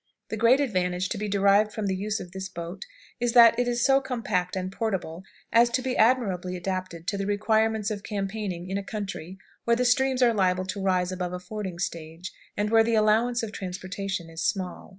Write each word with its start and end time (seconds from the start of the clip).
The 0.29 0.35
great 0.35 0.59
advantage 0.59 1.09
to 1.09 1.17
be 1.19 1.27
derived 1.27 1.71
from 1.71 1.85
the 1.85 1.95
use 1.95 2.19
of 2.19 2.31
this 2.31 2.49
boat 2.49 2.85
is, 3.19 3.33
that 3.33 3.59
it 3.59 3.67
is 3.67 3.85
so 3.85 4.01
compact 4.01 4.55
and 4.55 4.71
portable 4.71 5.23
as 5.53 5.69
to 5.69 5.81
be 5.83 5.95
admirably 5.95 6.55
adapted 6.57 7.05
to 7.05 7.19
the 7.19 7.27
requirements 7.27 7.91
of 7.91 8.01
campaigning 8.01 8.67
in 8.67 8.79
a 8.79 8.83
country 8.83 9.37
where 9.65 9.75
the 9.75 9.85
streams 9.85 10.23
are 10.23 10.33
liable 10.33 10.65
to 10.65 10.81
rise 10.81 11.11
above 11.11 11.33
a 11.33 11.39
fording 11.39 11.77
stage, 11.77 12.31
and 12.57 12.71
where 12.71 12.83
the 12.83 12.95
allowance 12.95 13.43
of 13.43 13.51
transportation 13.51 14.27
is 14.27 14.41
small. 14.41 14.89